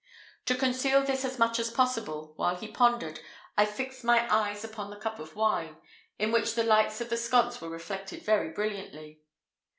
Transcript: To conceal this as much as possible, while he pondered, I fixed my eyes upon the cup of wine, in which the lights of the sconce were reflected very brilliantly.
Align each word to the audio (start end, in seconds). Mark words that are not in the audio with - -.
To 0.47 0.55
conceal 0.55 1.03
this 1.03 1.23
as 1.23 1.37
much 1.37 1.59
as 1.59 1.69
possible, 1.69 2.33
while 2.35 2.55
he 2.55 2.67
pondered, 2.71 3.19
I 3.55 3.67
fixed 3.67 4.03
my 4.03 4.25
eyes 4.35 4.63
upon 4.63 4.89
the 4.89 4.95
cup 4.95 5.19
of 5.19 5.35
wine, 5.35 5.77
in 6.17 6.31
which 6.31 6.55
the 6.55 6.63
lights 6.63 7.01
of 7.01 7.11
the 7.11 7.17
sconce 7.17 7.61
were 7.61 7.69
reflected 7.69 8.23
very 8.23 8.49
brilliantly. 8.49 9.21